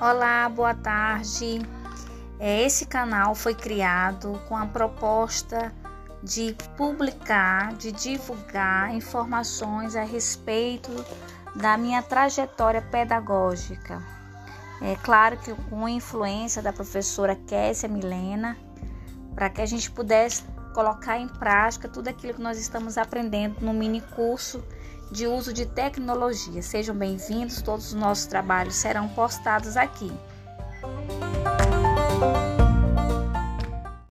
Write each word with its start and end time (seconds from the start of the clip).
Olá, 0.00 0.48
boa 0.48 0.72
tarde. 0.72 1.60
É, 2.38 2.62
esse 2.62 2.86
canal 2.86 3.34
foi 3.34 3.54
criado 3.54 4.40
com 4.48 4.56
a 4.56 4.64
proposta 4.64 5.74
de 6.22 6.56
publicar, 6.74 7.74
de 7.74 7.92
divulgar 7.92 8.94
informações 8.94 9.94
a 9.94 10.02
respeito 10.02 10.90
da 11.54 11.76
minha 11.76 12.00
trajetória 12.02 12.80
pedagógica. 12.80 14.02
É 14.80 14.96
claro 14.96 15.36
que 15.36 15.52
com 15.68 15.86
influência 15.86 16.62
da 16.62 16.72
professora 16.72 17.36
Kessia 17.36 17.86
Milena, 17.86 18.56
para 19.34 19.50
que 19.50 19.60
a 19.60 19.66
gente 19.66 19.90
pudesse 19.90 20.44
colocar 20.72 21.18
em 21.18 21.28
prática 21.28 21.88
tudo 21.88 22.08
aquilo 22.08 22.34
que 22.34 22.42
nós 22.42 22.58
estamos 22.58 22.96
aprendendo 22.96 23.60
no 23.60 23.72
mini 23.72 24.00
curso 24.00 24.62
de 25.10 25.26
uso 25.26 25.52
de 25.52 25.66
tecnologia. 25.66 26.62
Sejam 26.62 26.94
bem-vindos, 26.94 27.60
todos 27.62 27.88
os 27.88 27.94
nossos 27.94 28.26
trabalhos 28.26 28.76
serão 28.76 29.08
postados 29.08 29.76
aqui. 29.76 30.12